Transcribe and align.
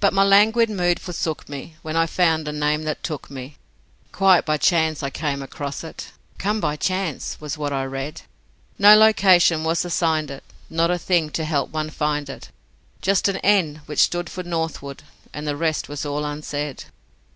But 0.00 0.12
my 0.12 0.24
languid 0.24 0.68
mood 0.70 0.98
forsook 0.98 1.48
me, 1.48 1.76
when 1.82 1.94
I 1.94 2.06
found 2.06 2.48
a 2.48 2.52
name 2.52 2.82
that 2.82 3.04
took 3.04 3.30
me, 3.30 3.56
Quite 4.10 4.44
by 4.44 4.56
chance 4.56 5.04
I 5.04 5.10
came 5.10 5.40
across 5.40 5.84
it 5.84 6.08
'Come 6.36 6.58
by 6.60 6.74
Chance' 6.74 7.40
was 7.40 7.56
what 7.56 7.72
I 7.72 7.84
read; 7.84 8.22
No 8.76 8.96
location 8.96 9.62
was 9.62 9.84
assigned 9.84 10.32
it, 10.32 10.42
not 10.68 10.90
a 10.90 10.98
thing 10.98 11.30
to 11.30 11.44
help 11.44 11.70
one 11.70 11.90
find 11.90 12.28
it, 12.28 12.48
Just 13.00 13.28
an 13.28 13.36
N 13.36 13.82
which 13.86 14.00
stood 14.00 14.28
for 14.28 14.42
northward, 14.42 15.04
and 15.32 15.46
the 15.46 15.56
rest 15.56 15.88
was 15.88 16.04
all 16.04 16.24
unsaid. 16.24 16.86